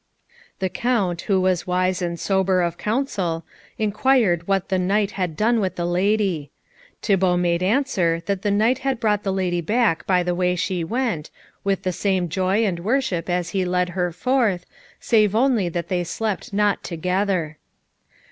The 0.57 0.69
Count, 0.69 1.21
who 1.29 1.39
was 1.39 1.67
wise 1.67 2.01
and 2.01 2.19
sober 2.19 2.63
of 2.63 2.75
counsel, 2.75 3.45
inquired 3.77 4.47
what 4.47 4.69
the 4.69 4.79
knight 4.79 5.11
had 5.11 5.37
done 5.37 5.59
with 5.59 5.75
the 5.75 5.85
lady. 5.85 6.49
Thibault 7.03 7.37
made 7.37 7.61
answer 7.61 8.19
that 8.25 8.41
the 8.41 8.49
knight 8.49 8.79
had 8.79 8.99
brought 8.99 9.21
the 9.21 9.31
lady 9.31 9.61
back 9.61 10.07
by 10.07 10.23
the 10.23 10.33
way 10.33 10.55
she 10.55 10.83
went, 10.83 11.29
with 11.63 11.83
the 11.83 11.91
same 11.93 12.29
joy 12.29 12.65
and 12.65 12.79
worship 12.79 13.29
as 13.29 13.49
he 13.51 13.63
led 13.63 13.89
her 13.89 14.11
forth, 14.11 14.65
save 14.99 15.35
only 15.35 15.69
that 15.69 15.87
they 15.89 16.03
slept 16.03 16.51
not 16.51 16.83
together. 16.83 17.59